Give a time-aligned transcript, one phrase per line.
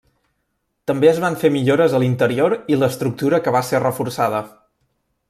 [0.91, 4.41] També es van fer millores a l'interior i l'estructura que va ser reforçada.